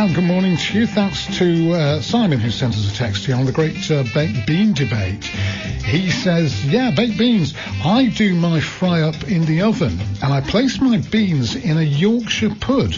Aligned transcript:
And 0.00 0.14
good 0.14 0.24
morning 0.24 0.56
to 0.56 0.78
you. 0.78 0.86
Thanks 0.86 1.26
to 1.36 1.72
uh, 1.74 2.00
Simon 2.00 2.40
who 2.40 2.50
sent 2.50 2.72
us 2.72 2.90
a 2.90 2.94
text 2.94 3.26
here 3.26 3.36
on 3.36 3.44
the 3.44 3.52
great 3.52 3.90
uh, 3.90 4.02
baked 4.14 4.46
bean 4.46 4.72
debate. 4.72 5.24
He 5.24 6.10
says, 6.10 6.64
yeah, 6.64 6.90
baked 6.90 7.18
beans. 7.18 7.52
I 7.84 8.06
do 8.06 8.34
my 8.34 8.60
fry 8.60 9.02
up 9.02 9.28
in 9.28 9.44
the 9.44 9.60
oven 9.60 10.00
and 10.22 10.32
I 10.32 10.40
place 10.40 10.80
my 10.80 10.96
beans 10.96 11.54
in 11.54 11.76
a 11.76 11.82
Yorkshire 11.82 12.54
pud. 12.60 12.94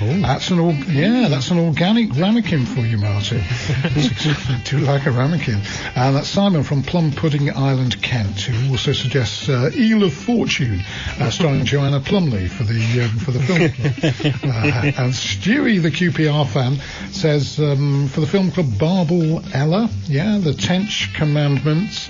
Oh. 0.00 0.20
That's 0.20 0.50
an 0.50 0.58
org- 0.58 0.88
yeah, 0.88 1.28
that's 1.28 1.50
an 1.50 1.58
organic 1.58 2.14
ramekin 2.16 2.66
for 2.66 2.80
you, 2.80 2.98
Martin. 2.98 3.40
I 3.40 4.62
do 4.64 4.78
like 4.78 5.06
a 5.06 5.10
ramekin. 5.10 5.60
And 5.94 6.16
that's 6.16 6.28
Simon 6.28 6.62
from 6.64 6.82
Plum 6.82 7.12
Pudding 7.12 7.50
Island, 7.56 8.02
Kent, 8.02 8.42
who 8.42 8.72
also 8.72 8.92
suggests 8.92 9.48
uh, 9.48 9.70
Eel 9.74 10.02
of 10.02 10.12
Fortune, 10.12 10.82
uh, 11.18 11.30
starring 11.30 11.64
Joanna 11.64 12.00
Plumley 12.00 12.48
for 12.48 12.64
the 12.64 13.02
um, 13.02 13.18
for 13.18 13.30
the 13.30 13.40
film. 13.40 13.66
Uh, 14.46 14.92
and 14.98 15.12
Stewie, 15.12 15.80
the 15.80 15.90
QPR 15.90 16.45
fan, 16.46 16.76
says 17.12 17.58
um, 17.60 18.08
for 18.08 18.20
the 18.20 18.26
film 18.26 18.50
club 18.50 18.78
Barbel 18.78 19.42
Ella, 19.52 19.88
yeah, 20.04 20.38
the 20.38 20.54
Tench 20.54 21.12
Commandments 21.14 22.08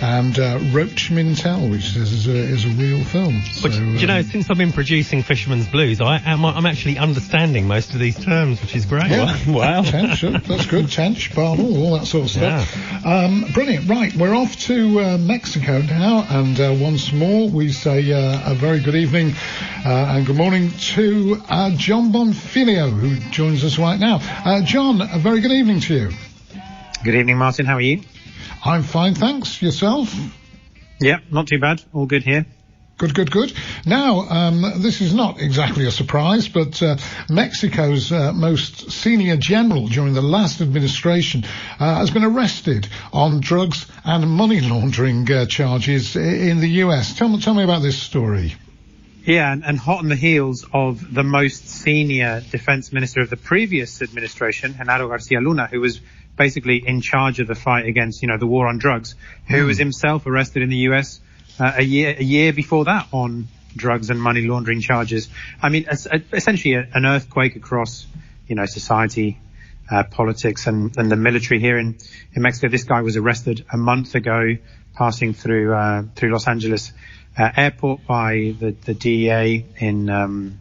and 0.00 0.38
uh, 0.38 0.58
Roach 0.72 1.10
Mintel, 1.10 1.70
which 1.70 1.96
is, 1.96 2.12
is, 2.12 2.26
a, 2.26 2.36
is 2.36 2.64
a 2.64 2.68
real 2.68 3.02
film. 3.04 3.40
So, 3.42 3.68
do 3.68 3.82
you 3.94 4.06
know, 4.06 4.18
um, 4.18 4.22
since 4.24 4.50
I've 4.50 4.58
been 4.58 4.72
producing 4.72 5.22
Fisherman's 5.22 5.68
Blues, 5.68 6.00
I 6.00 6.20
am 6.24 6.44
I'm 6.44 6.66
actually 6.66 6.98
understanding 6.98 7.66
most 7.66 7.94
of 7.94 8.00
these 8.00 8.18
terms, 8.22 8.60
which 8.60 8.76
is 8.76 8.86
great. 8.86 9.10
Yeah. 9.10 9.36
Wow. 9.56 9.82
Tench, 9.82 10.20
that's 10.20 10.66
good. 10.66 10.90
Tench, 10.90 11.34
Barbel, 11.34 11.78
all 11.78 11.98
that 11.98 12.06
sort 12.06 12.24
of 12.24 12.30
stuff. 12.30 12.76
Yeah. 12.76 13.24
Um, 13.24 13.46
brilliant. 13.52 13.88
Right, 13.88 14.14
we're 14.14 14.34
off 14.34 14.56
to 14.62 15.00
uh, 15.00 15.18
Mexico 15.18 15.80
now, 15.80 16.26
and 16.28 16.58
uh, 16.60 16.76
once 16.78 17.12
more 17.12 17.48
we 17.48 17.72
say 17.72 18.12
uh, 18.12 18.52
a 18.52 18.54
very 18.54 18.80
good 18.80 18.94
evening 18.94 19.34
uh, 19.84 20.14
and 20.16 20.26
good 20.26 20.36
morning 20.36 20.72
to 20.72 21.42
uh, 21.48 21.70
Jon 21.76 22.12
Bonfiglio, 22.12 22.90
who 22.90 23.16
joins 23.30 23.64
us 23.64 23.78
right 23.78 23.98
now. 23.98 24.18
Jon, 24.62 25.00
a 25.00 25.18
very 25.18 25.40
good 25.40 25.52
evening 25.52 25.80
to 25.80 25.94
you. 25.94 26.10
Good 27.04 27.14
evening, 27.14 27.38
Martin. 27.38 27.66
How 27.66 27.74
are 27.74 27.80
you? 27.80 28.02
I'm 28.66 28.82
fine, 28.82 29.14
thanks. 29.14 29.62
Yourself? 29.62 30.12
Yeah, 31.00 31.18
not 31.30 31.46
too 31.46 31.60
bad. 31.60 31.84
All 31.92 32.06
good 32.06 32.24
here. 32.24 32.46
Good, 32.98 33.14
good, 33.14 33.30
good. 33.30 33.52
Now, 33.84 34.20
um, 34.20 34.62
this 34.78 35.00
is 35.00 35.14
not 35.14 35.38
exactly 35.38 35.86
a 35.86 35.90
surprise, 35.90 36.48
but 36.48 36.82
uh, 36.82 36.96
Mexico's 37.28 38.10
uh, 38.10 38.32
most 38.32 38.90
senior 38.90 39.36
general 39.36 39.86
during 39.86 40.14
the 40.14 40.22
last 40.22 40.60
administration 40.60 41.44
uh, 41.78 41.96
has 41.96 42.10
been 42.10 42.24
arrested 42.24 42.88
on 43.12 43.40
drugs 43.40 43.86
and 44.04 44.28
money 44.28 44.62
laundering 44.62 45.30
uh, 45.30 45.46
charges 45.46 46.16
in 46.16 46.58
the 46.60 46.70
U.S. 46.84 47.14
Tell 47.14 47.28
me, 47.28 47.40
tell 47.40 47.54
me 47.54 47.62
about 47.62 47.82
this 47.82 47.98
story. 47.98 48.54
Yeah, 49.24 49.52
and, 49.52 49.64
and, 49.64 49.78
hot 49.78 49.98
on 49.98 50.08
the 50.08 50.16
heels 50.16 50.64
of 50.72 51.12
the 51.12 51.24
most 51.24 51.68
senior 51.68 52.42
defense 52.50 52.92
minister 52.92 53.20
of 53.20 53.28
the 53.28 53.36
previous 53.36 54.00
administration, 54.00 54.74
Genaro 54.74 55.08
Garcia 55.08 55.40
Luna, 55.40 55.66
who 55.66 55.80
was 55.80 56.00
basically 56.36 56.82
in 56.86 57.00
charge 57.00 57.40
of 57.40 57.46
the 57.46 57.54
fight 57.54 57.86
against, 57.86 58.22
you 58.22 58.28
know, 58.28 58.38
the 58.38 58.46
war 58.46 58.66
on 58.66 58.78
drugs, 58.78 59.14
who 59.48 59.64
mm. 59.64 59.66
was 59.66 59.78
himself 59.78 60.26
arrested 60.26 60.62
in 60.62 60.68
the 60.68 60.88
US 60.88 61.20
uh, 61.58 61.72
a 61.76 61.82
year 61.82 62.14
a 62.18 62.22
year 62.22 62.52
before 62.52 62.84
that 62.84 63.08
on 63.12 63.48
drugs 63.74 64.10
and 64.10 64.20
money 64.20 64.42
laundering 64.42 64.80
charges. 64.80 65.28
I 65.62 65.68
mean, 65.68 65.86
essentially 66.32 66.74
an 66.74 67.04
earthquake 67.04 67.56
across, 67.56 68.06
you 68.46 68.54
know, 68.54 68.66
society, 68.66 69.38
uh, 69.90 70.04
politics 70.04 70.66
and, 70.66 70.96
and 70.96 71.10
the 71.10 71.16
military 71.16 71.60
here 71.60 71.78
in, 71.78 71.96
in 72.32 72.42
Mexico. 72.42 72.68
This 72.68 72.84
guy 72.84 73.02
was 73.02 73.16
arrested 73.16 73.64
a 73.72 73.76
month 73.76 74.14
ago 74.14 74.56
passing 74.94 75.34
through, 75.34 75.74
uh, 75.74 76.04
through 76.14 76.32
Los 76.32 76.48
Angeles 76.48 76.92
uh, 77.38 77.50
airport 77.56 78.06
by 78.06 78.54
the, 78.58 78.74
the 78.84 78.94
DEA 78.94 79.64
in, 79.78 80.08
um, 80.08 80.58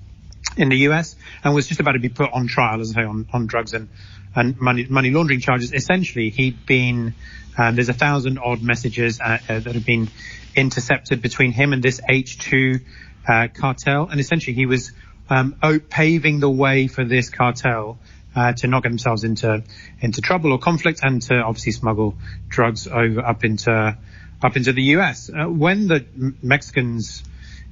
in 0.58 0.70
the 0.70 0.78
US 0.90 1.16
and 1.44 1.56
was 1.56 1.68
just 1.68 1.80
about 1.80 1.94
to 1.94 2.00
be 2.00 2.10
put 2.10 2.32
on 2.34 2.48
trial, 2.48 2.82
as 2.82 2.92
I 2.92 3.02
say, 3.02 3.08
on, 3.08 3.28
on 3.34 3.48
drugs 3.48 3.74
and, 3.74 3.90
and 4.36 4.60
money, 4.60 4.86
money 4.90 5.12
laundering 5.12 5.40
charges. 5.40 5.74
Essentially, 5.74 6.30
he'd 6.30 6.66
been, 6.66 7.14
um, 7.58 7.76
there's 7.76 7.90
a 7.90 7.94
thousand 7.94 8.38
odd 8.38 8.62
messages 8.62 9.20
uh, 9.20 9.38
uh, 9.50 9.60
that 9.60 9.76
have 9.76 9.86
been 9.86 10.10
intercepted 10.56 11.22
between 11.22 11.52
him 11.52 11.74
and 11.74 11.82
this 11.82 12.02
H2 12.02 12.82
uh, 13.28 13.48
cartel. 13.54 14.08
And 14.10 14.20
essentially 14.20 14.54
he 14.54 14.66
was 14.66 14.92
um, 15.30 15.56
paving 15.90 16.40
the 16.40 16.50
way 16.50 16.88
for 16.88 17.04
this 17.04 17.30
cartel 17.30 17.98
uh, 18.36 18.54
to 18.54 18.68
not 18.68 18.84
get 18.84 18.90
themselves 18.90 19.24
into 19.24 19.64
into 20.02 20.22
trouble 20.22 20.52
or 20.52 20.60
conflict 20.60 21.00
and 21.04 21.22
to 21.22 21.36
obviously 21.36 21.72
smuggle 21.72 22.16
drugs 22.50 22.86
over 22.88 23.22
up 23.22 23.44
into 23.44 23.98
up 24.44 24.58
into 24.58 24.74
the 24.74 24.84
US. 24.84 25.30
Uh, 25.30 25.46
when 25.46 25.88
the 25.88 26.06
Mexicans, 26.42 27.24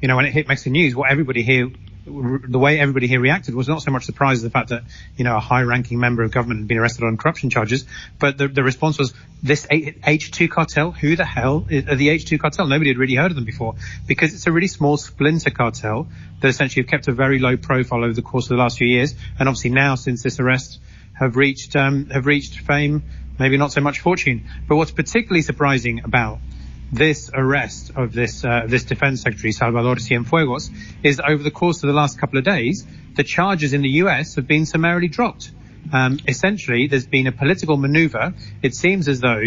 you 0.01 0.07
know, 0.07 0.15
when 0.15 0.25
it 0.25 0.31
hit 0.31 0.47
Mexican 0.47 0.73
news, 0.73 0.95
what 0.95 1.11
everybody 1.11 1.43
here 1.43 1.69
the 2.05 2.59
way 2.59 2.79
everybody 2.79 3.07
here 3.07 3.19
reacted 3.19 3.55
was 3.55 3.67
not 3.69 3.81
so 3.81 3.91
much 3.91 4.05
surprised 4.05 4.43
at 4.43 4.47
the 4.47 4.51
fact 4.51 4.69
that, 4.69 4.83
you 5.15 5.23
know, 5.23 5.37
a 5.37 5.39
high-ranking 5.39 5.97
member 5.97 6.23
of 6.23 6.31
government 6.31 6.61
had 6.61 6.67
been 6.67 6.77
arrested 6.77 7.05
on 7.05 7.15
corruption 7.15 7.49
charges, 7.49 7.85
but 8.19 8.37
the, 8.37 8.47
the 8.47 8.63
response 8.63 8.99
was, 8.99 9.13
this 9.41 9.65
H2 9.67 10.49
cartel, 10.49 10.91
who 10.91 11.15
the 11.15 11.25
hell 11.25 11.65
are 11.69 11.95
the 11.95 12.09
H2 12.09 12.39
cartel? 12.39 12.67
Nobody 12.67 12.89
had 12.89 12.97
really 12.97 13.15
heard 13.15 13.31
of 13.31 13.35
them 13.35 13.45
before 13.45 13.75
because 14.05 14.33
it's 14.33 14.47
a 14.47 14.51
really 14.51 14.67
small 14.67 14.97
splinter 14.97 15.49
cartel 15.49 16.07
that 16.41 16.47
essentially 16.47 16.83
have 16.83 16.89
kept 16.89 17.07
a 17.07 17.13
very 17.13 17.39
low 17.39 17.55
profile 17.57 18.03
over 18.03 18.13
the 18.13 18.21
course 18.21 18.45
of 18.45 18.49
the 18.49 18.61
last 18.61 18.77
few 18.77 18.87
years. 18.87 19.15
And 19.39 19.47
obviously 19.47 19.71
now, 19.71 19.95
since 19.95 20.23
this 20.23 20.39
arrest, 20.39 20.79
have 21.13 21.35
reached, 21.35 21.75
um, 21.75 22.07
have 22.09 22.25
reached 22.25 22.59
fame, 22.59 23.03
maybe 23.39 23.57
not 23.57 23.71
so 23.71 23.81
much 23.81 23.99
fortune. 23.99 24.45
But 24.67 24.75
what's 24.75 24.91
particularly 24.91 25.41
surprising 25.41 26.03
about 26.03 26.39
this 26.91 27.29
arrest 27.33 27.91
of 27.95 28.13
this 28.13 28.43
uh, 28.43 28.65
this 28.67 28.83
defense 28.83 29.21
secretary 29.21 29.51
Salvador 29.51 29.95
Cienfuegos 29.95 30.69
is 31.03 31.19
over 31.19 31.41
the 31.41 31.51
course 31.51 31.83
of 31.83 31.87
the 31.87 31.93
last 31.93 32.19
couple 32.19 32.37
of 32.37 32.45
days, 32.45 32.85
the 33.15 33.23
charges 33.23 33.73
in 33.73 33.81
the 33.81 33.89
US 33.89 34.35
have 34.35 34.47
been 34.47 34.65
summarily 34.65 35.07
dropped. 35.07 35.51
Um, 35.91 36.19
essentially, 36.27 36.87
there's 36.87 37.07
been 37.07 37.27
a 37.27 37.31
political 37.31 37.77
maneuver. 37.77 38.33
It 38.61 38.73
seems 38.75 39.07
as 39.07 39.19
though 39.19 39.41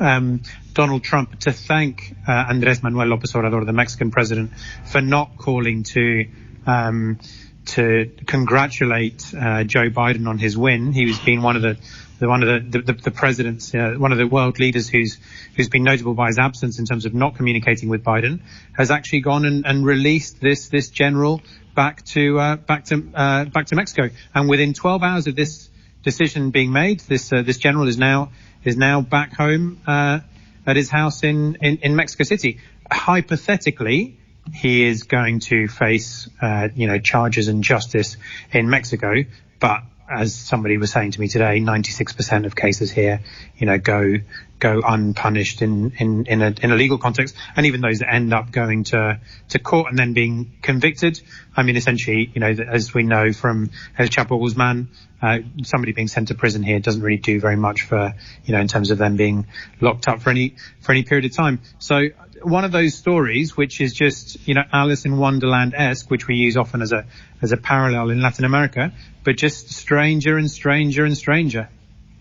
um, 0.00 0.42
Donald 0.72 1.02
Trump 1.02 1.40
to 1.40 1.52
thank 1.52 2.14
uh, 2.28 2.32
Andres 2.32 2.82
Manuel 2.82 3.06
Lopez 3.06 3.32
Obrador, 3.32 3.64
the 3.64 3.72
Mexican 3.72 4.10
president, 4.10 4.52
for 4.84 5.00
not 5.00 5.36
calling 5.38 5.84
to 5.84 6.26
um, 6.66 7.18
to 7.66 8.12
congratulate 8.26 9.34
uh, 9.34 9.64
Joe 9.64 9.90
Biden 9.90 10.28
on 10.28 10.38
his 10.38 10.56
win. 10.56 10.92
He 10.92 11.06
was 11.06 11.18
being 11.18 11.42
one 11.42 11.56
of 11.56 11.62
the 11.62 11.76
the, 12.18 12.28
one 12.28 12.42
of 12.42 12.70
the, 12.70 12.80
the, 12.80 12.92
the 12.92 13.10
presidents, 13.10 13.74
uh, 13.74 13.94
one 13.96 14.12
of 14.12 14.18
the 14.18 14.26
world 14.26 14.58
leaders 14.58 14.88
who's 14.88 15.18
who's 15.56 15.68
been 15.68 15.84
notable 15.84 16.14
by 16.14 16.28
his 16.28 16.38
absence 16.38 16.78
in 16.78 16.86
terms 16.86 17.06
of 17.06 17.14
not 17.14 17.36
communicating 17.36 17.88
with 17.88 18.02
Biden, 18.02 18.40
has 18.72 18.90
actually 18.90 19.20
gone 19.20 19.44
and, 19.44 19.66
and 19.66 19.84
released 19.84 20.40
this 20.40 20.68
this 20.68 20.88
general 20.88 21.42
back 21.74 22.04
to 22.06 22.38
uh, 22.38 22.56
back 22.56 22.84
to 22.86 23.10
uh, 23.14 23.44
back 23.46 23.66
to 23.66 23.76
Mexico. 23.76 24.10
And 24.34 24.48
within 24.48 24.72
12 24.72 25.02
hours 25.02 25.26
of 25.26 25.36
this 25.36 25.70
decision 26.02 26.50
being 26.50 26.72
made, 26.72 27.00
this 27.00 27.32
uh, 27.32 27.42
this 27.42 27.58
general 27.58 27.88
is 27.88 27.98
now 27.98 28.32
is 28.64 28.76
now 28.76 29.00
back 29.00 29.34
home 29.34 29.80
uh, 29.86 30.20
at 30.66 30.76
his 30.76 30.90
house 30.90 31.22
in, 31.22 31.56
in 31.60 31.78
in 31.78 31.96
Mexico 31.96 32.24
City. 32.24 32.60
Hypothetically, 32.90 34.18
he 34.54 34.84
is 34.84 35.04
going 35.04 35.40
to 35.40 35.68
face 35.68 36.28
uh, 36.40 36.68
you 36.74 36.86
know 36.86 36.98
charges 36.98 37.48
and 37.48 37.62
justice 37.62 38.16
in 38.52 38.70
Mexico, 38.70 39.24
but 39.60 39.82
as 40.08 40.34
somebody 40.34 40.78
was 40.78 40.92
saying 40.92 41.12
to 41.12 41.20
me 41.20 41.28
today, 41.28 41.60
96% 41.60 42.46
of 42.46 42.54
cases 42.54 42.90
here, 42.90 43.20
you 43.56 43.66
know, 43.66 43.78
go 43.78 44.16
go 44.58 44.80
unpunished 44.86 45.62
in 45.62 45.92
in 45.98 46.26
in 46.26 46.42
a 46.42 46.54
in 46.62 46.72
a 46.72 46.76
legal 46.76 46.98
context, 46.98 47.36
and 47.56 47.66
even 47.66 47.80
those 47.80 47.98
that 47.98 48.12
end 48.12 48.32
up 48.32 48.50
going 48.50 48.84
to 48.84 49.20
to 49.50 49.58
court 49.58 49.90
and 49.90 49.98
then 49.98 50.12
being 50.12 50.52
convicted. 50.62 51.20
I 51.56 51.62
mean, 51.62 51.76
essentially, 51.76 52.30
you 52.34 52.40
know, 52.40 52.48
as 52.48 52.94
we 52.94 53.02
know 53.02 53.32
from 53.32 53.70
El 53.98 54.06
Chapo 54.06 54.40
Guzman, 54.40 54.88
uh, 55.22 55.38
somebody 55.64 55.92
being 55.92 56.08
sent 56.08 56.28
to 56.28 56.34
prison 56.34 56.62
here 56.62 56.80
doesn't 56.80 57.02
really 57.02 57.18
do 57.18 57.40
very 57.40 57.56
much 57.56 57.82
for 57.82 58.14
you 58.44 58.52
know 58.52 58.60
in 58.60 58.68
terms 58.68 58.90
of 58.90 58.98
them 58.98 59.16
being 59.16 59.46
locked 59.80 60.08
up 60.08 60.22
for 60.22 60.30
any 60.30 60.56
for 60.80 60.92
any 60.92 61.02
period 61.02 61.24
of 61.24 61.34
time. 61.34 61.60
So 61.78 62.08
one 62.42 62.64
of 62.64 62.72
those 62.72 62.94
stories, 62.94 63.56
which 63.56 63.80
is 63.80 63.92
just, 63.92 64.46
you 64.46 64.54
know, 64.54 64.62
Alice 64.72 65.04
in 65.04 65.16
Wonderland-esque, 65.16 66.10
which 66.10 66.26
we 66.26 66.36
use 66.36 66.56
often 66.56 66.82
as 66.82 66.92
a, 66.92 67.04
as 67.42 67.52
a 67.52 67.56
parallel 67.56 68.10
in 68.10 68.20
Latin 68.20 68.44
America, 68.44 68.92
but 69.24 69.36
just 69.36 69.70
stranger 69.70 70.36
and 70.36 70.50
stranger 70.50 71.04
and 71.04 71.16
stranger. 71.16 71.68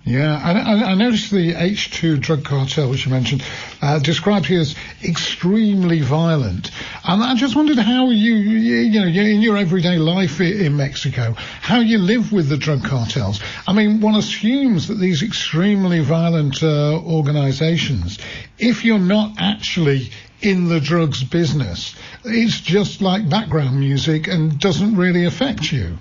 Yeah, 0.07 0.39
I, 0.39 0.91
I, 0.91 0.93
noticed 0.93 1.31
the 1.31 1.53
H2 1.53 2.19
drug 2.19 2.45
cartel, 2.45 2.91
which 2.91 3.07
you 3.07 3.11
mentioned, 3.11 3.43
uh, 3.81 3.97
described 3.97 4.45
here 4.45 4.59
as 4.59 4.75
extremely 5.03 6.01
violent. 6.01 6.69
And 7.03 7.23
I 7.23 7.33
just 7.33 7.55
wondered 7.55 7.79
how 7.79 8.11
you, 8.11 8.35
you 8.35 8.99
know, 8.99 9.07
in 9.07 9.41
your 9.41 9.57
everyday 9.57 9.97
life 9.97 10.39
in 10.39 10.77
Mexico, 10.77 11.33
how 11.33 11.79
you 11.79 11.97
live 11.97 12.31
with 12.31 12.49
the 12.49 12.57
drug 12.57 12.83
cartels. 12.83 13.39
I 13.67 13.73
mean, 13.73 13.99
one 13.99 14.13
assumes 14.13 14.89
that 14.89 14.99
these 14.99 15.23
extremely 15.23 16.01
violent 16.01 16.61
uh, 16.61 17.01
organizations, 17.01 18.19
if 18.59 18.85
you're 18.85 18.99
not 18.99 19.37
actually 19.39 20.11
in 20.39 20.69
the 20.69 20.79
drugs 20.79 21.23
business, 21.23 21.95
it's 22.23 22.61
just 22.61 23.01
like 23.01 23.27
background 23.27 23.79
music 23.79 24.27
and 24.27 24.59
doesn't 24.59 24.97
really 24.97 25.25
affect 25.25 25.71
you. 25.71 25.97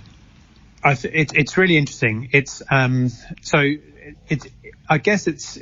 I 0.85 0.95
th- 0.95 1.15
it, 1.15 1.31
it's 1.35 1.57
really 1.57 1.79
interesting. 1.79 2.29
It's 2.33 2.63
um, 2.71 3.09
so 3.41 3.63
it, 4.29 4.47
I 4.89 4.99
guess 4.99 5.27
it's 5.27 5.59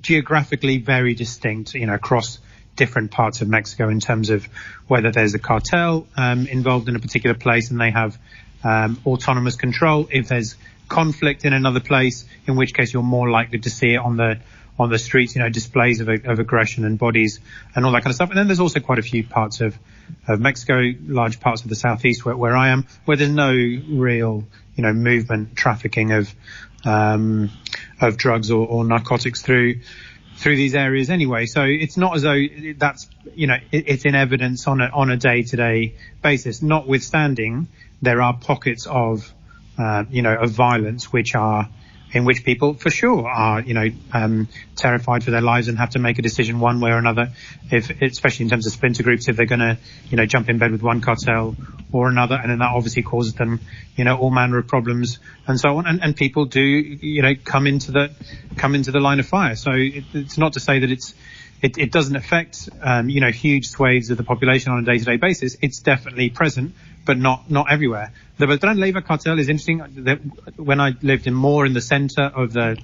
geographically 0.00 0.78
very 0.78 1.14
distinct, 1.14 1.74
you 1.74 1.86
know, 1.86 1.94
across 1.94 2.38
different 2.76 3.10
parts 3.10 3.40
of 3.40 3.48
Mexico 3.48 3.88
in 3.88 4.00
terms 4.00 4.30
of 4.30 4.46
whether 4.86 5.10
there's 5.10 5.34
a 5.34 5.38
cartel 5.38 6.06
um, 6.16 6.46
involved 6.46 6.88
in 6.88 6.96
a 6.96 7.00
particular 7.00 7.34
place 7.34 7.70
and 7.70 7.80
they 7.80 7.90
have 7.90 8.18
um, 8.64 9.00
autonomous 9.06 9.56
control. 9.56 10.08
If 10.10 10.28
there's 10.28 10.56
conflict 10.88 11.44
in 11.44 11.52
another 11.52 11.80
place, 11.80 12.24
in 12.46 12.56
which 12.56 12.74
case 12.74 12.92
you're 12.92 13.02
more 13.02 13.30
likely 13.30 13.58
to 13.60 13.70
see 13.70 13.94
it 13.94 13.98
on 13.98 14.16
the 14.16 14.38
on 14.78 14.90
the 14.90 14.98
streets, 14.98 15.34
you 15.34 15.42
know, 15.42 15.48
displays 15.48 16.00
of, 16.00 16.08
of 16.08 16.38
aggression 16.38 16.84
and 16.84 16.98
bodies 16.98 17.40
and 17.74 17.84
all 17.84 17.92
that 17.92 18.02
kind 18.02 18.10
of 18.10 18.14
stuff. 18.14 18.30
And 18.30 18.38
then 18.38 18.46
there's 18.46 18.60
also 18.60 18.78
quite 18.78 19.00
a 19.00 19.02
few 19.02 19.26
parts 19.26 19.60
of, 19.60 19.76
of 20.28 20.40
Mexico, 20.40 20.92
large 21.02 21.40
parts 21.40 21.62
of 21.62 21.68
the 21.68 21.74
southeast 21.74 22.24
where, 22.24 22.36
where 22.36 22.56
I 22.56 22.68
am, 22.68 22.86
where 23.04 23.16
there's 23.16 23.30
no 23.30 23.50
real, 23.50 24.44
you 24.76 24.82
know, 24.82 24.92
movement, 24.92 25.56
trafficking 25.56 26.12
of, 26.12 26.32
um, 26.84 27.50
of 28.00 28.16
drugs 28.16 28.50
or, 28.50 28.66
or 28.66 28.84
narcotics 28.84 29.42
through, 29.42 29.80
through 30.36 30.56
these 30.56 30.74
areas 30.74 31.10
anyway. 31.10 31.46
So 31.46 31.64
it's 31.64 31.96
not 31.96 32.14
as 32.16 32.22
though 32.22 32.40
that's, 32.76 33.08
you 33.34 33.46
know, 33.46 33.56
it, 33.72 33.84
it's 33.88 34.04
in 34.04 34.14
evidence 34.14 34.66
on 34.66 34.80
a, 34.80 34.86
on 34.86 35.10
a 35.10 35.16
day 35.16 35.42
to 35.42 35.56
day 35.56 35.94
basis, 36.22 36.62
notwithstanding 36.62 37.68
there 38.00 38.22
are 38.22 38.34
pockets 38.34 38.86
of, 38.86 39.32
uh, 39.78 40.04
you 40.10 40.22
know, 40.22 40.34
of 40.34 40.50
violence 40.50 41.12
which 41.12 41.34
are, 41.34 41.68
in 42.12 42.24
which 42.24 42.44
people 42.44 42.74
for 42.74 42.90
sure 42.90 43.28
are, 43.28 43.60
you 43.60 43.74
know, 43.74 43.88
um, 44.12 44.48
terrified 44.76 45.22
for 45.24 45.30
their 45.30 45.42
lives 45.42 45.68
and 45.68 45.78
have 45.78 45.90
to 45.90 45.98
make 45.98 46.18
a 46.18 46.22
decision 46.22 46.58
one 46.58 46.80
way 46.80 46.90
or 46.90 46.98
another, 46.98 47.30
if, 47.70 47.90
especially 48.00 48.44
in 48.44 48.50
terms 48.50 48.66
of 48.66 48.72
splinter 48.72 49.02
groups, 49.02 49.28
if 49.28 49.36
they're 49.36 49.46
going 49.46 49.60
to, 49.60 49.76
you 50.08 50.16
know, 50.16 50.24
jump 50.24 50.48
in 50.48 50.58
bed 50.58 50.72
with 50.72 50.82
one 50.82 51.00
cartel 51.00 51.54
or 51.92 52.08
another. 52.08 52.38
And 52.40 52.50
then 52.50 52.58
that 52.60 52.70
obviously 52.74 53.02
causes 53.02 53.34
them, 53.34 53.60
you 53.96 54.04
know, 54.04 54.16
all 54.16 54.30
manner 54.30 54.58
of 54.58 54.66
problems 54.66 55.18
and 55.46 55.60
so 55.60 55.76
on. 55.76 55.86
And, 55.86 56.02
and 56.02 56.16
people 56.16 56.46
do, 56.46 56.62
you 56.62 57.22
know, 57.22 57.34
come 57.44 57.66
into 57.66 57.92
the, 57.92 58.10
come 58.56 58.74
into 58.74 58.90
the 58.90 59.00
line 59.00 59.20
of 59.20 59.26
fire. 59.26 59.56
So 59.56 59.72
it, 59.72 60.04
it's 60.14 60.38
not 60.38 60.54
to 60.54 60.60
say 60.60 60.78
that 60.78 60.90
it's, 60.90 61.14
it, 61.60 61.76
it 61.76 61.92
doesn't 61.92 62.14
affect, 62.16 62.68
um, 62.80 63.08
you 63.08 63.20
know, 63.20 63.30
huge 63.30 63.68
swathes 63.68 64.10
of 64.10 64.16
the 64.16 64.24
population 64.24 64.72
on 64.72 64.78
a 64.78 64.82
day-to-day 64.82 65.16
basis. 65.16 65.56
It's 65.60 65.80
definitely 65.80 66.30
present, 66.30 66.74
but 67.08 67.16
not, 67.16 67.50
not 67.50 67.72
everywhere. 67.72 68.12
The 68.36 68.46
Beltran 68.46 68.78
Leiva 68.78 69.00
cartel 69.00 69.38
is 69.38 69.48
interesting. 69.48 69.78
When 70.56 70.78
I 70.78 70.92
lived 71.00 71.26
in 71.26 71.32
more 71.32 71.64
in 71.64 71.72
the 71.72 71.80
center 71.80 72.22
of 72.22 72.52
the, 72.52 72.76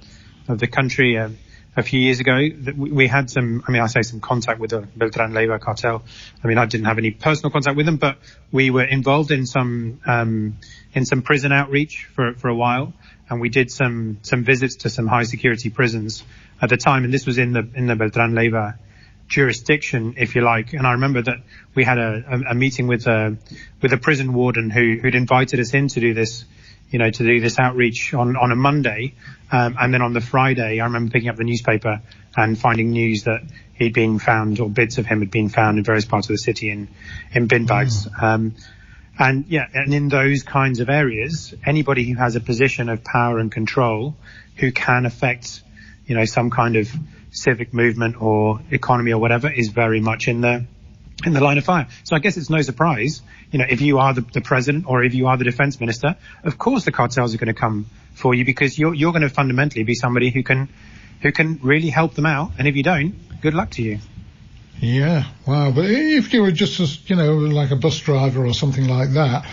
of 0.48 0.58
the 0.58 0.66
country, 0.66 1.18
uh, 1.18 1.28
a 1.76 1.82
few 1.82 2.00
years 2.00 2.20
ago, 2.20 2.38
we 2.76 3.06
had 3.06 3.28
some, 3.28 3.62
I 3.68 3.70
mean, 3.70 3.82
I 3.82 3.86
say 3.86 4.00
some 4.00 4.20
contact 4.20 4.60
with 4.60 4.70
the 4.70 4.88
Beltran 4.96 5.34
Leiva 5.34 5.58
cartel. 5.58 6.04
I 6.42 6.46
mean, 6.46 6.56
I 6.56 6.64
didn't 6.64 6.86
have 6.86 6.96
any 6.98 7.10
personal 7.10 7.50
contact 7.50 7.76
with 7.76 7.84
them, 7.84 7.96
but 7.96 8.16
we 8.50 8.70
were 8.70 8.84
involved 8.84 9.30
in 9.30 9.44
some, 9.44 10.00
um, 10.06 10.56
in 10.94 11.04
some 11.04 11.20
prison 11.20 11.52
outreach 11.52 12.06
for, 12.14 12.32
for 12.34 12.48
a 12.48 12.54
while. 12.54 12.94
And 13.28 13.42
we 13.42 13.50
did 13.50 13.70
some, 13.70 14.20
some 14.22 14.44
visits 14.44 14.76
to 14.76 14.90
some 14.90 15.06
high 15.06 15.24
security 15.24 15.68
prisons 15.68 16.24
at 16.62 16.70
the 16.70 16.78
time. 16.78 17.04
And 17.04 17.12
this 17.12 17.26
was 17.26 17.36
in 17.36 17.52
the, 17.52 17.68
in 17.74 17.88
the 17.88 17.96
Beltran 17.96 18.34
Leiva 18.34 18.78
jurisdiction, 19.28 20.14
if 20.16 20.34
you 20.34 20.42
like. 20.42 20.72
And 20.72 20.86
I 20.86 20.92
remember 20.92 21.22
that 21.22 21.38
we 21.74 21.84
had 21.84 21.98
a, 21.98 22.24
a, 22.28 22.50
a 22.50 22.54
meeting 22.54 22.86
with 22.86 23.06
a 23.06 23.36
with 23.80 23.92
a 23.92 23.98
prison 23.98 24.32
warden 24.32 24.70
who 24.70 24.98
who'd 25.00 25.14
invited 25.14 25.60
us 25.60 25.74
in 25.74 25.88
to 25.88 26.00
do 26.00 26.14
this, 26.14 26.44
you 26.90 26.98
know, 26.98 27.10
to 27.10 27.24
do 27.24 27.40
this 27.40 27.58
outreach 27.58 28.14
on 28.14 28.36
on 28.36 28.52
a 28.52 28.56
Monday, 28.56 29.14
um, 29.50 29.76
and 29.80 29.92
then 29.92 30.02
on 30.02 30.12
the 30.12 30.20
Friday, 30.20 30.80
I 30.80 30.84
remember 30.84 31.12
picking 31.12 31.28
up 31.28 31.36
the 31.36 31.44
newspaper 31.44 32.00
and 32.36 32.58
finding 32.58 32.90
news 32.90 33.24
that 33.24 33.42
he'd 33.74 33.94
been 33.94 34.18
found 34.18 34.60
or 34.60 34.68
bits 34.68 34.98
of 34.98 35.06
him 35.06 35.20
had 35.20 35.30
been 35.30 35.48
found 35.48 35.78
in 35.78 35.84
various 35.84 36.04
parts 36.04 36.28
of 36.28 36.34
the 36.34 36.38
city 36.38 36.70
in 36.70 36.88
in 37.32 37.46
bin 37.46 37.66
bags. 37.66 38.06
Mm. 38.06 38.22
Um, 38.22 38.54
and 39.18 39.46
yeah, 39.48 39.68
and 39.72 39.94
in 39.94 40.08
those 40.08 40.42
kinds 40.42 40.80
of 40.80 40.88
areas, 40.88 41.54
anybody 41.64 42.04
who 42.04 42.16
has 42.16 42.34
a 42.34 42.40
position 42.40 42.88
of 42.88 43.04
power 43.04 43.38
and 43.38 43.50
control 43.50 44.16
who 44.56 44.72
can 44.72 45.06
affect, 45.06 45.62
you 46.06 46.16
know, 46.16 46.24
some 46.24 46.50
kind 46.50 46.76
of 46.76 46.90
civic 47.34 47.74
movement 47.74 48.20
or 48.20 48.60
economy 48.70 49.12
or 49.12 49.18
whatever 49.18 49.50
is 49.52 49.68
very 49.68 50.00
much 50.00 50.28
in 50.28 50.40
the 50.40 50.64
in 51.24 51.32
the 51.32 51.40
line 51.40 51.58
of 51.58 51.64
fire. 51.64 51.86
So 52.02 52.16
I 52.16 52.18
guess 52.18 52.36
it's 52.36 52.50
no 52.50 52.60
surprise, 52.60 53.22
you 53.50 53.58
know, 53.58 53.66
if 53.68 53.80
you 53.80 53.98
are 53.98 54.12
the, 54.12 54.22
the 54.22 54.40
president 54.40 54.86
or 54.88 55.04
if 55.04 55.14
you 55.14 55.28
are 55.28 55.36
the 55.36 55.44
defense 55.44 55.78
minister, 55.78 56.16
of 56.42 56.58
course 56.58 56.84
the 56.84 56.92
cartels 56.92 57.34
are 57.34 57.38
going 57.38 57.54
to 57.54 57.58
come 57.58 57.86
for 58.14 58.34
you 58.34 58.44
because 58.44 58.78
you're 58.78 58.94
you're 58.94 59.12
going 59.12 59.22
to 59.22 59.28
fundamentally 59.28 59.84
be 59.84 59.94
somebody 59.94 60.30
who 60.30 60.42
can 60.42 60.68
who 61.22 61.32
can 61.32 61.58
really 61.62 61.88
help 61.88 62.14
them 62.14 62.26
out. 62.26 62.52
And 62.58 62.68
if 62.68 62.76
you 62.76 62.82
don't, 62.82 63.14
good 63.40 63.54
luck 63.54 63.70
to 63.72 63.82
you. 63.82 63.98
Yeah, 64.80 65.24
wow. 65.46 65.70
But 65.70 65.86
if 65.86 66.32
you 66.32 66.42
were 66.42 66.50
just 66.50 66.80
as, 66.80 67.08
you 67.08 67.16
know, 67.16 67.34
like 67.34 67.70
a 67.70 67.76
bus 67.76 67.98
driver 68.00 68.44
or 68.44 68.52
something 68.52 68.86
like 68.86 69.10
that, 69.10 69.46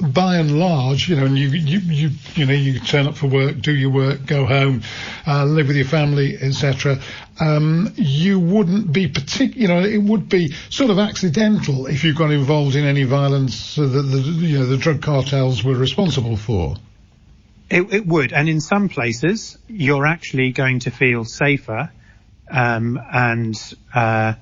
by 0.00 0.36
and 0.36 0.58
large, 0.58 1.08
you 1.08 1.16
know, 1.16 1.26
and 1.26 1.38
you, 1.38 1.48
you, 1.48 1.78
you, 1.78 2.10
you 2.34 2.46
know, 2.46 2.52
you 2.52 2.78
turn 2.80 3.06
up 3.06 3.16
for 3.16 3.26
work, 3.26 3.60
do 3.60 3.74
your 3.74 3.90
work, 3.90 4.26
go 4.26 4.46
home, 4.46 4.82
uh, 5.26 5.44
live 5.44 5.68
with 5.68 5.76
your 5.76 5.86
family, 5.86 6.36
etc. 6.40 7.00
Um, 7.40 7.92
you 7.96 8.38
wouldn't 8.38 8.92
be 8.92 9.08
particular, 9.08 9.60
you 9.60 9.68
know, 9.68 9.80
it 9.80 10.02
would 10.02 10.28
be 10.28 10.52
sort 10.70 10.90
of 10.90 10.98
accidental 10.98 11.86
if 11.86 12.04
you 12.04 12.14
got 12.14 12.30
involved 12.30 12.76
in 12.76 12.84
any 12.84 13.04
violence 13.04 13.74
that 13.76 13.86
the, 13.86 14.18
you 14.18 14.58
know, 14.58 14.66
the 14.66 14.76
drug 14.76 15.02
cartels 15.02 15.64
were 15.64 15.74
responsible 15.74 16.36
for. 16.36 16.76
It, 17.70 17.92
it 17.92 18.06
would, 18.06 18.32
and 18.32 18.48
in 18.48 18.60
some 18.60 18.88
places, 18.88 19.58
you're 19.68 20.06
actually 20.06 20.52
going 20.52 20.80
to 20.80 20.90
feel 20.90 21.24
safer 21.24 21.90
um, 22.50 22.98
and 23.12 23.54
uh, 23.94 24.34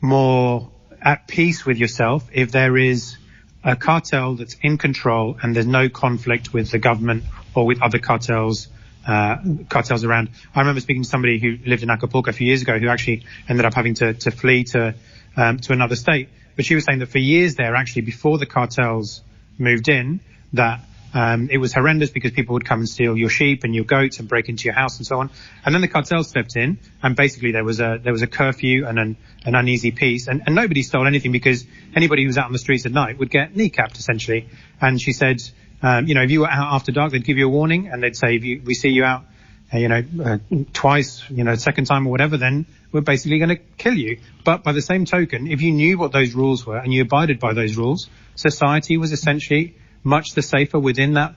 more 0.00 0.70
at 1.02 1.28
peace 1.28 1.66
with 1.66 1.76
yourself 1.76 2.28
if 2.32 2.52
there 2.52 2.76
is 2.76 3.16
a 3.66 3.74
cartel 3.74 4.36
that's 4.36 4.54
in 4.62 4.78
control 4.78 5.36
and 5.42 5.54
there's 5.54 5.66
no 5.66 5.88
conflict 5.88 6.54
with 6.54 6.70
the 6.70 6.78
government 6.78 7.24
or 7.54 7.66
with 7.66 7.82
other 7.82 7.98
cartels 7.98 8.68
uh, 9.06 9.36
cartels 9.68 10.04
around. 10.04 10.30
I 10.54 10.60
remember 10.60 10.80
speaking 10.80 11.02
to 11.02 11.08
somebody 11.08 11.38
who 11.38 11.58
lived 11.64 11.82
in 11.82 11.90
Acapulco 11.90 12.30
a 12.30 12.32
few 12.32 12.46
years 12.46 12.62
ago 12.62 12.78
who 12.78 12.88
actually 12.88 13.24
ended 13.48 13.64
up 13.64 13.74
having 13.74 13.94
to, 13.94 14.14
to 14.14 14.30
flee 14.30 14.64
to 14.64 14.94
um, 15.36 15.58
to 15.58 15.72
another 15.72 15.96
state. 15.96 16.28
But 16.54 16.64
she 16.64 16.74
was 16.74 16.84
saying 16.84 17.00
that 17.00 17.08
for 17.08 17.18
years 17.18 17.56
there, 17.56 17.74
actually 17.74 18.02
before 18.02 18.38
the 18.38 18.46
cartels 18.46 19.22
moved 19.58 19.88
in, 19.88 20.20
that 20.54 20.80
um, 21.16 21.48
it 21.50 21.56
was 21.56 21.72
horrendous 21.72 22.10
because 22.10 22.32
people 22.32 22.52
would 22.52 22.66
come 22.66 22.80
and 22.80 22.88
steal 22.88 23.16
your 23.16 23.30
sheep 23.30 23.64
and 23.64 23.74
your 23.74 23.84
goats 23.84 24.18
and 24.18 24.28
break 24.28 24.50
into 24.50 24.66
your 24.66 24.74
house 24.74 24.98
and 24.98 25.06
so 25.06 25.18
on. 25.18 25.30
And 25.64 25.74
then 25.74 25.80
the 25.80 25.88
cartel 25.88 26.22
stepped 26.22 26.56
in, 26.56 26.78
and 27.02 27.16
basically 27.16 27.52
there 27.52 27.64
was 27.64 27.80
a 27.80 27.98
there 28.02 28.12
was 28.12 28.20
a 28.20 28.26
curfew 28.26 28.86
and 28.86 28.98
an, 28.98 29.16
an 29.46 29.54
uneasy 29.54 29.92
peace, 29.92 30.28
and, 30.28 30.42
and 30.44 30.54
nobody 30.54 30.82
stole 30.82 31.06
anything 31.06 31.32
because 31.32 31.64
anybody 31.94 32.24
who 32.24 32.26
was 32.26 32.36
out 32.36 32.44
on 32.44 32.52
the 32.52 32.58
streets 32.58 32.84
at 32.84 32.92
night 32.92 33.16
would 33.18 33.30
get 33.30 33.54
kneecapped 33.54 33.98
essentially. 33.98 34.46
And 34.78 35.00
she 35.00 35.14
said, 35.14 35.40
um, 35.80 36.06
you 36.06 36.14
know, 36.14 36.20
if 36.20 36.30
you 36.30 36.40
were 36.40 36.50
out 36.50 36.74
after 36.74 36.92
dark, 36.92 37.12
they'd 37.12 37.24
give 37.24 37.38
you 37.38 37.46
a 37.46 37.50
warning, 37.50 37.88
and 37.88 38.02
they'd 38.02 38.14
say, 38.14 38.36
if 38.36 38.44
you, 38.44 38.60
we 38.62 38.74
see 38.74 38.90
you 38.90 39.04
out, 39.04 39.24
uh, 39.72 39.78
you 39.78 39.88
know, 39.88 40.02
uh, 40.22 40.38
twice, 40.74 41.24
you 41.30 41.44
know, 41.44 41.54
second 41.54 41.86
time 41.86 42.06
or 42.06 42.10
whatever, 42.10 42.36
then 42.36 42.66
we're 42.92 43.00
basically 43.00 43.38
going 43.38 43.56
to 43.56 43.60
kill 43.78 43.94
you. 43.94 44.18
But 44.44 44.64
by 44.64 44.72
the 44.72 44.82
same 44.82 45.06
token, 45.06 45.46
if 45.46 45.62
you 45.62 45.72
knew 45.72 45.96
what 45.96 46.12
those 46.12 46.34
rules 46.34 46.66
were 46.66 46.76
and 46.76 46.92
you 46.92 47.00
abided 47.00 47.40
by 47.40 47.54
those 47.54 47.78
rules, 47.78 48.10
society 48.34 48.98
was 48.98 49.12
essentially 49.12 49.76
much 50.06 50.34
the 50.34 50.42
safer 50.42 50.78
within 50.78 51.14
that 51.14 51.34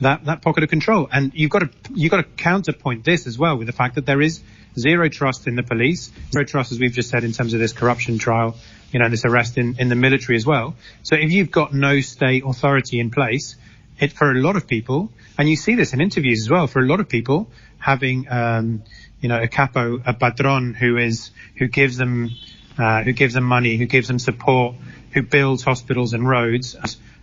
that 0.00 0.24
that 0.24 0.42
pocket 0.42 0.62
of 0.62 0.70
control. 0.70 1.08
And 1.12 1.32
you've 1.34 1.50
got 1.50 1.58
to 1.60 1.70
you've 1.92 2.10
got 2.10 2.18
to 2.18 2.22
counterpoint 2.44 3.04
this 3.04 3.26
as 3.26 3.36
well 3.36 3.58
with 3.58 3.66
the 3.66 3.72
fact 3.72 3.96
that 3.96 4.06
there 4.06 4.22
is 4.22 4.42
zero 4.78 5.08
trust 5.08 5.46
in 5.46 5.56
the 5.56 5.62
police, 5.62 6.10
zero 6.30 6.44
trust 6.44 6.72
as 6.72 6.78
we've 6.78 6.92
just 6.92 7.10
said 7.10 7.24
in 7.24 7.32
terms 7.32 7.52
of 7.52 7.60
this 7.60 7.72
corruption 7.72 8.18
trial, 8.18 8.56
you 8.92 9.00
know, 9.00 9.08
this 9.08 9.24
arrest 9.24 9.58
in, 9.58 9.76
in 9.78 9.88
the 9.88 9.96
military 9.96 10.36
as 10.36 10.46
well. 10.46 10.76
So 11.02 11.16
if 11.16 11.32
you've 11.32 11.50
got 11.50 11.74
no 11.74 12.00
state 12.00 12.44
authority 12.46 13.00
in 13.00 13.10
place, 13.10 13.56
it 13.98 14.12
for 14.12 14.30
a 14.30 14.34
lot 14.34 14.56
of 14.56 14.66
people, 14.66 15.12
and 15.36 15.48
you 15.48 15.56
see 15.56 15.74
this 15.74 15.92
in 15.92 16.00
interviews 16.00 16.42
as 16.42 16.50
well, 16.50 16.66
for 16.68 16.80
a 16.80 16.86
lot 16.86 17.00
of 17.00 17.08
people 17.08 17.50
having 17.78 18.30
um, 18.30 18.84
you 19.20 19.28
know 19.28 19.42
a 19.42 19.48
capo, 19.48 20.00
a 20.06 20.14
patron 20.14 20.74
who 20.74 20.96
is 20.96 21.32
who 21.56 21.66
gives 21.66 21.96
them 21.96 22.30
uh, 22.78 23.02
who 23.02 23.12
gives 23.12 23.34
them 23.34 23.44
money, 23.44 23.76
who 23.76 23.86
gives 23.86 24.06
them 24.06 24.18
support, 24.18 24.76
who 25.12 25.22
builds 25.22 25.62
hospitals 25.64 26.12
and 26.14 26.26
roads 26.26 26.76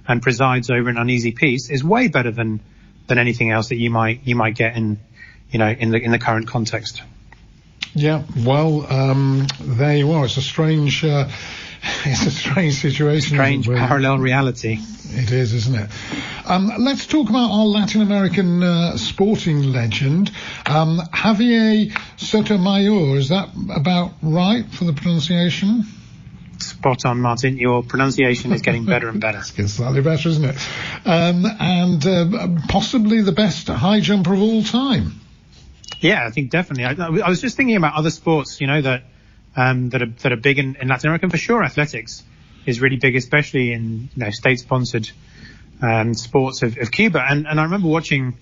and 0.09 0.21
presides 0.21 0.69
over 0.69 0.89
an 0.89 0.97
uneasy 0.97 1.31
peace 1.31 1.69
is 1.69 1.83
way 1.83 2.09
better 2.09 2.31
than 2.31 2.59
than 3.07 3.17
anything 3.17 3.51
else 3.51 3.69
that 3.69 3.77
you 3.77 3.89
might 3.89 4.21
you 4.25 4.35
might 4.35 4.55
get 4.55 4.75
in 4.75 4.99
you 5.51 5.59
know 5.59 5.69
in 5.69 5.91
the 5.91 5.99
in 6.03 6.11
the 6.11 6.19
current 6.19 6.47
context. 6.47 7.01
Yeah, 7.93 8.23
well, 8.45 8.85
um, 8.91 9.47
there 9.59 9.97
you 9.97 10.11
are. 10.11 10.25
It's 10.25 10.37
a 10.37 10.43
strange, 10.43 11.03
uh, 11.03 11.27
it's 12.05 12.25
a 12.25 12.31
strange 12.31 12.75
situation. 12.75 13.35
Strange 13.35 13.67
parallel 13.67 14.19
reality. 14.19 14.77
It 15.11 15.31
is, 15.31 15.53
isn't 15.53 15.75
it? 15.75 15.89
Um, 16.45 16.71
let's 16.77 17.07
talk 17.07 17.29
about 17.29 17.49
our 17.49 17.65
Latin 17.65 18.01
American 18.01 18.61
uh, 18.61 18.97
sporting 18.97 19.63
legend, 19.63 20.29
um, 20.67 20.99
Javier 21.11 21.91
Sotomayor. 22.17 23.17
Is 23.17 23.29
that 23.29 23.49
about 23.75 24.11
right 24.21 24.65
for 24.67 24.83
the 24.83 24.93
pronunciation? 24.93 25.85
Spot 26.61 27.05
on, 27.05 27.19
Martin. 27.19 27.57
Your 27.57 27.83
pronunciation 27.83 28.51
is 28.51 28.61
getting 28.61 28.85
better 28.85 29.09
and 29.09 29.19
better. 29.19 29.39
it's 29.57 29.73
slightly 29.73 30.01
better, 30.01 30.29
isn't 30.29 30.45
it? 30.45 30.57
Um, 31.05 31.45
and 31.59 32.05
uh, 32.05 32.61
possibly 32.67 33.21
the 33.21 33.31
best 33.31 33.67
high 33.67 33.99
jumper 33.99 34.33
of 34.33 34.41
all 34.41 34.63
time. 34.63 35.19
Yeah, 35.99 36.25
I 36.25 36.31
think 36.31 36.51
definitely. 36.51 36.85
I, 36.85 37.25
I 37.25 37.29
was 37.29 37.41
just 37.41 37.57
thinking 37.57 37.75
about 37.75 37.95
other 37.95 38.09
sports, 38.09 38.61
you 38.61 38.67
know, 38.67 38.81
that 38.81 39.03
um, 39.55 39.89
that 39.89 40.01
are 40.01 40.13
that 40.21 40.31
are 40.31 40.37
big 40.37 40.59
in, 40.59 40.75
in 40.75 40.87
Latin 40.87 41.07
America. 41.09 41.25
And 41.25 41.31
for 41.31 41.37
sure, 41.37 41.63
athletics 41.63 42.23
is 42.65 42.81
really 42.81 42.97
big, 42.97 43.15
especially 43.15 43.73
in 43.73 44.09
you 44.15 44.23
know 44.23 44.29
state-sponsored 44.29 45.09
um, 45.81 46.13
sports 46.13 46.61
of, 46.63 46.77
of 46.77 46.91
Cuba. 46.91 47.25
And 47.27 47.47
and 47.47 47.59
I 47.59 47.63
remember 47.63 47.87
watching, 47.87 48.37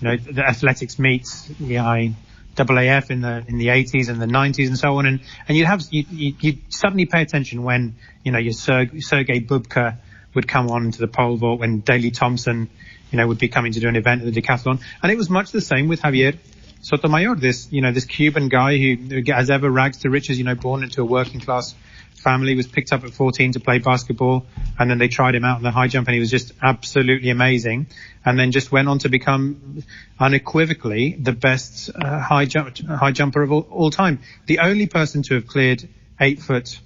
you 0.00 0.08
know, 0.08 0.16
the 0.16 0.46
athletics 0.46 0.98
meets. 0.98 1.48
Yeah, 1.58 1.86
I 1.86 2.14
AAF 2.58 3.10
in 3.10 3.20
the 3.20 3.44
in 3.46 3.58
the 3.58 3.68
80s 3.68 4.08
and 4.08 4.20
the 4.20 4.26
90s 4.26 4.66
and 4.66 4.78
so 4.78 4.98
on, 4.98 5.06
and 5.06 5.20
and 5.46 5.56
you'd 5.56 5.66
have 5.66 5.82
you 5.90 6.04
you 6.40 6.58
suddenly 6.68 7.06
pay 7.06 7.22
attention 7.22 7.62
when 7.62 7.96
you 8.24 8.32
know 8.32 8.38
your 8.38 8.52
Ser- 8.52 9.00
Sergei 9.00 9.40
Bubka 9.40 9.98
would 10.34 10.46
come 10.46 10.70
on 10.70 10.90
to 10.90 10.98
the 10.98 11.08
pole 11.08 11.36
vault 11.36 11.60
when 11.60 11.80
Daley 11.80 12.10
Thompson, 12.10 12.68
you 13.10 13.16
know, 13.16 13.26
would 13.26 13.38
be 13.38 13.48
coming 13.48 13.72
to 13.72 13.80
do 13.80 13.88
an 13.88 13.96
event 13.96 14.22
at 14.22 14.32
the 14.32 14.40
decathlon. 14.40 14.80
And 15.02 15.10
it 15.10 15.16
was 15.16 15.30
much 15.30 15.50
the 15.50 15.60
same 15.60 15.88
with 15.88 16.02
Javier 16.02 16.38
Sotomayor, 16.82 17.34
this, 17.36 17.68
you 17.72 17.80
know, 17.80 17.92
this 17.92 18.04
Cuban 18.04 18.48
guy 18.48 18.78
who 18.78 19.22
has 19.32 19.50
ever 19.50 19.68
rags 19.68 19.98
to 19.98 20.10
riches, 20.10 20.38
you 20.38 20.44
know, 20.44 20.54
born 20.54 20.84
into 20.84 21.02
a 21.02 21.04
working 21.04 21.40
class 21.40 21.74
family, 22.18 22.54
was 22.54 22.66
picked 22.66 22.92
up 22.92 23.04
at 23.04 23.10
14 23.10 23.52
to 23.52 23.60
play 23.60 23.78
basketball, 23.78 24.46
and 24.78 24.90
then 24.90 24.98
they 24.98 25.08
tried 25.08 25.34
him 25.34 25.44
out 25.44 25.58
in 25.58 25.62
the 25.62 25.70
high 25.70 25.88
jump, 25.88 26.08
and 26.08 26.14
he 26.14 26.20
was 26.20 26.30
just 26.30 26.52
absolutely 26.62 27.30
amazing, 27.30 27.86
and 28.24 28.38
then 28.38 28.52
just 28.52 28.70
went 28.72 28.88
on 28.88 28.98
to 29.00 29.08
become 29.08 29.82
unequivocally 30.18 31.16
the 31.18 31.32
best 31.32 31.90
uh, 31.94 32.18
high 32.20 32.44
jump 32.44 32.76
high 32.78 33.12
jumper 33.12 33.42
of 33.42 33.52
all, 33.52 33.66
all, 33.70 33.90
time. 33.90 34.20
The 34.46 34.60
only 34.60 34.86
person 34.86 35.22
to 35.24 35.34
have 35.34 35.46
cleared 35.46 35.88
eight 36.20 36.40
foot 36.40 36.80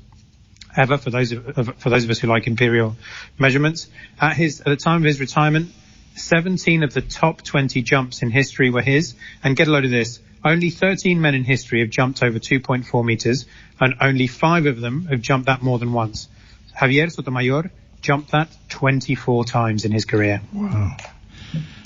ever 0.76 0.98
for 0.98 1.10
those 1.10 1.32
of, 1.32 1.74
for 1.78 1.90
those 1.90 2.04
of 2.04 2.10
us 2.10 2.18
who 2.18 2.28
like 2.28 2.46
imperial 2.46 2.96
measurements. 3.38 3.88
At 4.20 4.36
his 4.36 4.60
at 4.60 4.66
the 4.66 4.76
time 4.76 5.02
of 5.02 5.04
his 5.04 5.20
retirement, 5.20 5.72
17 6.16 6.83
of 6.83 6.95
the 6.95 7.00
top 7.00 7.42
20 7.42 7.83
jumps 7.83 8.23
in 8.23 8.31
history 8.31 8.71
were 8.71 8.83
his, 8.83 9.14
and 9.42 9.57
get 9.57 9.69
a 9.69 9.71
load 9.71 9.85
of 9.85 9.90
this. 9.90 10.21
Only 10.45 10.71
13 10.71 11.21
men 11.21 11.35
in 11.35 11.45
history 11.45 11.81
have 11.81 11.90
jumped 11.90 12.23
over 12.23 12.38
2.4 12.38 13.04
meters, 13.04 13.47
and 13.81 13.95
only 14.00 14.26
five 14.26 14.66
of 14.66 14.81
them 14.81 15.07
have 15.07 15.21
jumped 15.21 15.47
that 15.47 15.62
more 15.62 15.78
than 15.78 15.92
once. 15.92 16.28
Javier 16.76 17.11
Sotomayor 17.11 17.71
jumped 18.00 18.33
that 18.33 18.49
24 18.69 19.45
times 19.45 19.85
in 19.85 19.92
his 19.92 20.04
career. 20.04 20.42
Wow. 20.52 20.97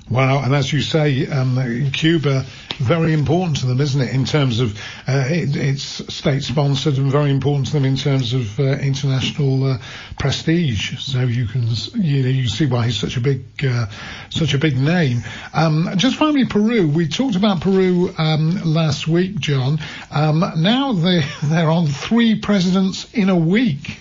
Wow, 0.09 0.45
and 0.45 0.55
as 0.55 0.73
you 0.73 0.83
say, 0.83 1.27
um, 1.27 1.91
Cuba, 1.91 2.45
very 2.79 3.13
important 3.13 3.57
to 3.59 3.67
them, 3.67 3.81
isn't 3.81 4.01
it, 4.01 4.15
in 4.15 4.25
terms 4.25 4.61
of 4.61 4.79
uh, 5.09 5.25
it, 5.27 5.57
it's 5.57 6.15
state-sponsored 6.15 6.97
and 6.99 7.11
very 7.11 7.33
important 7.33 7.67
to 7.67 7.73
them 7.73 7.85
in 7.85 7.97
terms 7.97 8.33
of 8.33 8.61
uh, 8.61 8.63
international 8.79 9.65
uh, 9.65 9.79
prestige. 10.17 11.01
So 11.01 11.23
you 11.23 11.47
can 11.47 11.67
you 11.95 12.23
know 12.23 12.29
you 12.29 12.47
see 12.47 12.67
why 12.67 12.87
he's 12.87 12.97
such 12.97 13.17
a 13.17 13.21
big 13.21 13.47
uh, 13.65 13.87
such 14.31 14.55
a 14.55 14.59
big 14.59 14.79
name. 14.79 15.25
Um, 15.53 15.91
just 15.97 16.17
finally, 16.17 16.45
Peru. 16.45 16.87
We 16.87 17.09
talked 17.09 17.35
about 17.35 17.61
Peru 17.61 18.15
um, 18.17 18.63
last 18.63 19.09
week, 19.09 19.41
Jon. 19.41 19.81
Um, 20.13 20.45
now 20.59 20.93
they 20.93 21.25
they're 21.43 21.71
on 21.71 21.89
three 21.89 22.39
presidents 22.39 23.13
in 23.13 23.29
a 23.29 23.37
week. 23.37 23.99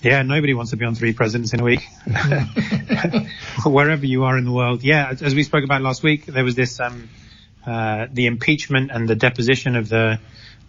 Yeah, 0.00 0.22
nobody 0.22 0.54
wants 0.54 0.70
to 0.70 0.76
be 0.76 0.84
on 0.84 0.94
three 0.94 1.12
presidents 1.12 1.52
in 1.52 1.60
a 1.60 1.64
week. 1.64 1.80
Wherever 3.64 4.06
you 4.06 4.24
are 4.24 4.38
in 4.38 4.44
the 4.44 4.52
world. 4.52 4.84
Yeah, 4.84 5.10
as 5.10 5.34
we 5.34 5.42
spoke 5.42 5.64
about 5.64 5.82
last 5.82 6.04
week, 6.04 6.26
there 6.26 6.44
was 6.44 6.54
this, 6.54 6.78
um, 6.78 7.08
uh, 7.66 8.06
the 8.12 8.26
impeachment 8.26 8.92
and 8.92 9.08
the 9.08 9.16
deposition 9.16 9.74
of 9.74 9.88
the, 9.88 10.20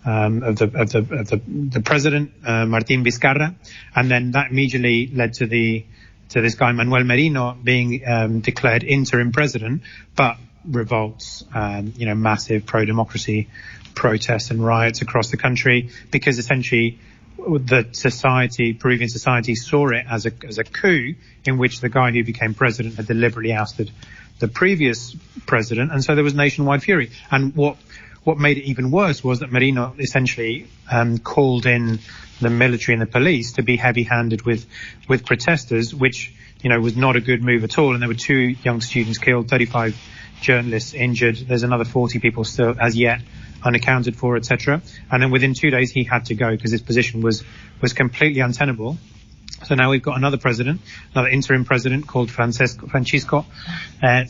um, 0.04 0.42
of 0.42 0.58
the, 0.58 0.66
of 0.66 0.92
the, 0.92 0.98
of 0.98 1.28
the, 1.30 1.42
the 1.46 1.82
president, 1.82 2.32
uh, 2.44 2.66
Martin 2.66 3.04
Vizcarra. 3.04 3.54
And 3.96 4.10
then 4.10 4.32
that 4.32 4.50
immediately 4.50 5.06
led 5.08 5.34
to 5.34 5.46
the, 5.46 5.86
to 6.30 6.42
this 6.42 6.56
guy, 6.56 6.72
Manuel 6.72 7.04
Merino, 7.04 7.54
being, 7.54 8.02
um, 8.08 8.40
declared 8.40 8.84
interim 8.84 9.32
president, 9.32 9.84
but 10.16 10.38
revolts, 10.66 11.46
um, 11.54 11.94
you 11.98 12.08
know, 12.08 12.16
massive 12.16 12.66
pro-democracy 12.66 13.48
protests 13.94 14.50
and 14.50 14.66
riots 14.66 15.04
across 15.04 15.30
the 15.30 15.38
country 15.38 15.90
because 16.10 16.40
essentially 16.40 16.98
the 17.48 17.88
society, 17.92 18.74
Peruvian 18.74 19.10
society, 19.10 19.56
saw 19.56 19.90
it 19.90 20.06
as 20.10 20.26
a 20.26 20.32
as 20.48 20.58
a 20.58 20.64
coup 20.64 21.16
in 21.46 21.58
which 21.58 21.80
the 21.82 21.90
guy 21.90 22.12
who 22.12 22.24
became 22.24 22.54
president 22.54 22.96
had 22.96 23.08
deliberately 23.08 23.54
ousted 23.54 23.92
the 24.40 24.48
previous 24.48 25.16
president, 25.46 25.92
and 25.92 26.04
so 26.04 26.16
there 26.16 26.24
was 26.24 26.34
nationwide 26.34 26.82
fury. 26.82 27.12
And 27.32 27.56
what 27.56 27.78
what 28.24 28.38
made 28.38 28.58
it 28.58 28.66
even 28.66 28.92
worse 28.92 29.24
was 29.24 29.40
that 29.40 29.52
Merino 29.52 29.96
essentially 29.98 30.68
um, 30.92 31.18
called 31.20 31.66
in 31.66 32.00
the 32.42 32.50
military 32.50 32.94
and 32.94 33.02
the 33.02 33.12
police 33.12 33.54
to 33.54 33.64
be 33.64 33.78
heavy-handed 33.78 34.44
with 34.44 34.66
with 35.08 35.26
protesters, 35.26 35.94
which 35.94 36.34
you 36.62 36.70
know 36.70 36.80
was 36.80 36.96
not 36.96 37.16
a 37.16 37.22
good 37.22 37.44
move 37.44 37.64
at 37.64 37.78
all. 37.78 37.94
And 37.94 38.02
there 38.02 38.10
were 38.10 38.16
two 38.16 38.56
young 38.64 38.82
students 38.82 39.18
killed, 39.18 39.50
35 39.50 39.98
journalists 40.42 40.94
injured. 40.94 41.38
There's 41.38 41.64
another 41.64 41.86
40 41.86 42.20
people 42.20 42.44
still 42.44 42.76
as 42.80 42.96
yet 42.98 43.22
unaccounted 43.64 44.16
for, 44.16 44.36
etc. 44.36 44.82
And 45.12 45.24
then 45.24 45.32
within 45.32 45.54
two 45.54 45.70
days 45.70 45.92
he 45.92 46.04
had 46.04 46.26
to 46.26 46.36
go 46.36 46.52
because 46.52 46.72
his 46.72 46.82
position 46.82 47.22
was 47.22 47.44
was 47.82 47.94
completely 47.94 48.42
untenable. 48.42 48.98
So 49.66 49.76
now 49.76 49.90
we've 49.90 50.02
got 50.02 50.18
another 50.18 50.38
president, 50.38 50.82
another 51.14 51.30
interim 51.30 51.66
president 51.66 52.08
called 52.08 52.32
Francisco, 52.32 52.88
Francisco 52.88 53.46
uh, 54.02 54.24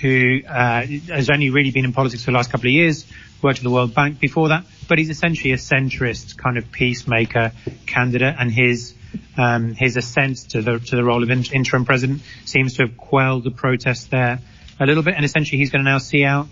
who 0.00 0.40
uh, 0.48 0.86
has 0.86 1.30
only 1.30 1.50
really 1.50 1.70
been 1.70 1.84
in 1.84 1.92
politics 1.92 2.24
for 2.24 2.32
the 2.32 2.36
last 2.36 2.50
couple 2.50 2.66
of 2.66 2.72
years, 2.72 3.06
worked 3.42 3.58
at 3.58 3.64
the 3.64 3.70
World 3.70 3.94
Bank 3.94 4.18
before 4.18 4.48
that, 4.48 4.64
but 4.88 4.98
he's 4.98 5.10
essentially 5.10 5.52
a 5.52 5.56
centrist 5.56 6.36
kind 6.36 6.58
of 6.58 6.72
peacemaker 6.72 7.52
candidate, 7.86 8.34
and 8.38 8.50
his 8.50 8.94
um, 9.36 9.74
his 9.74 9.96
ascent 9.96 10.38
to 10.50 10.62
the 10.62 10.80
to 10.80 10.96
the 10.96 11.04
role 11.04 11.22
of 11.22 11.30
in, 11.30 11.44
interim 11.52 11.84
president 11.84 12.22
seems 12.44 12.74
to 12.74 12.86
have 12.86 12.96
quelled 12.96 13.44
the 13.44 13.50
protests 13.50 14.06
there 14.06 14.40
a 14.80 14.86
little 14.86 15.02
bit, 15.02 15.14
and 15.14 15.24
essentially 15.24 15.58
he's 15.58 15.70
going 15.70 15.84
to 15.84 15.90
now 15.90 15.98
see 15.98 16.24
out 16.24 16.48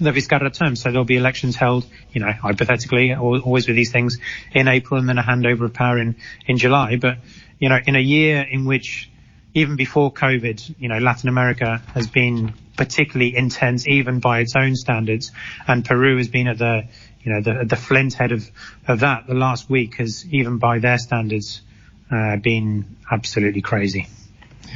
the 0.00 0.10
Vizcarra 0.10 0.52
term. 0.52 0.76
So 0.76 0.90
there'll 0.90 1.04
be 1.04 1.16
elections 1.16 1.56
held, 1.56 1.86
you 2.12 2.20
know, 2.20 2.32
hypothetically, 2.32 3.14
always 3.14 3.66
with 3.66 3.76
these 3.76 3.92
things 3.92 4.18
in 4.52 4.68
April 4.68 5.00
and 5.00 5.08
then 5.08 5.18
a 5.18 5.22
handover 5.22 5.64
of 5.66 5.74
power 5.74 5.98
in, 5.98 6.16
in 6.46 6.58
July. 6.58 6.96
But, 6.96 7.18
you 7.58 7.68
know, 7.68 7.78
in 7.84 7.96
a 7.96 8.00
year 8.00 8.42
in 8.42 8.64
which 8.64 9.10
even 9.54 9.76
before 9.76 10.12
COVID, 10.12 10.74
you 10.78 10.88
know, 10.88 10.98
Latin 10.98 11.28
America 11.28 11.80
has 11.94 12.08
been 12.08 12.54
particularly 12.76 13.36
intense, 13.36 13.86
even 13.86 14.18
by 14.18 14.40
its 14.40 14.56
own 14.56 14.74
standards. 14.74 15.30
And 15.66 15.84
Peru 15.84 16.16
has 16.16 16.28
been 16.28 16.48
at 16.48 16.58
the, 16.58 16.88
you 17.22 17.32
know, 17.32 17.40
the, 17.40 17.64
the 17.64 17.76
flint 17.76 18.14
head 18.14 18.32
of, 18.32 18.50
of 18.88 19.00
that. 19.00 19.26
The 19.28 19.34
last 19.34 19.70
week 19.70 19.96
has, 19.96 20.26
even 20.30 20.58
by 20.58 20.80
their 20.80 20.98
standards, 20.98 21.62
uh, 22.10 22.36
been 22.36 22.96
absolutely 23.10 23.62
crazy. 23.62 24.08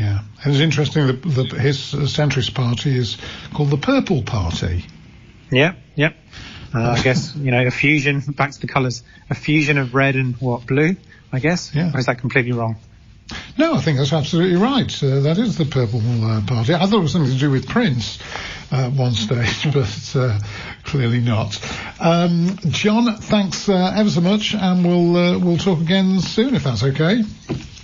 Yeah, 0.01 0.21
and 0.45 0.53
it's 0.53 0.61
interesting 0.61 1.07
that, 1.09 1.23
that 1.23 1.53
his 1.53 1.79
centrist 1.79 2.55
party 2.55 2.97
is 2.97 3.19
called 3.53 3.71
the 3.71 3.79
Purple 3.79 4.23
Party. 4.23 4.85
Yeah, 5.51 5.75
yeah. 5.95 6.13
Uh, 6.75 6.91
I 6.91 7.03
guess, 7.03 7.35
you 7.35 7.51
know, 7.51 7.67
a 7.67 7.71
fusion, 7.71 8.21
back 8.37 8.53
to 8.53 8.61
the 8.61 8.69
colours, 8.69 9.03
a 9.31 9.35
fusion 9.35 9.79
of 9.79 9.95
red 9.95 10.17
and 10.17 10.37
what, 10.37 10.67
blue, 10.67 10.97
I 11.33 11.39
guess? 11.39 11.75
Yeah. 11.75 11.93
Or 11.95 11.99
is 11.99 12.07
that 12.07 12.19
completely 12.19 12.53
wrong? 12.53 12.77
No, 13.59 13.75
I 13.75 13.81
think 13.81 13.99
that's 13.99 14.13
absolutely 14.13 14.57
right. 14.57 15.03
Uh, 15.03 15.21
that 15.21 15.39
is 15.39 15.59
the 15.59 15.67
Purple 15.67 16.01
uh, 16.25 16.41
Party. 16.47 16.75
I 16.75 16.87
thought 16.87 16.99
it 16.99 17.03
was 17.03 17.13
something 17.13 17.33
to 17.33 17.39
do 17.39 17.51
with 17.51 17.69
Prince 17.69 18.19
at 18.71 18.93
one 18.93 19.13
stage, 19.13 19.65
but 19.75 20.17
uh, 20.17 20.39
clearly 20.85 21.21
not. 21.21 21.59
Um, 22.01 22.57
Jon, 22.69 23.17
thanks 23.17 23.69
uh, 23.69 23.93
ever 23.97 24.09
so 24.09 24.21
much, 24.21 24.55
and 24.55 24.85
we'll 24.85 25.17
uh, 25.17 25.39
we'll 25.39 25.59
talk 25.59 25.81
again 25.81 26.21
soon 26.21 26.55
if 26.55 26.65
that's 26.65 26.85
okay. 26.85 27.23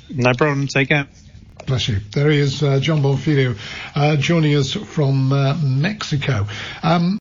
No 0.08 0.32
problem. 0.32 0.66
Take 0.66 0.88
care. 0.88 1.08
Bless 1.66 1.88
you. 1.88 1.98
There 2.12 2.30
he 2.30 2.38
is, 2.38 2.62
uh, 2.62 2.78
Jon 2.78 3.00
Bonfiglio, 3.00 3.56
uh, 3.94 4.16
joining 4.16 4.54
us 4.54 4.72
from 4.72 5.32
uh, 5.32 5.54
Mexico. 5.62 6.46
Um, 6.82 7.12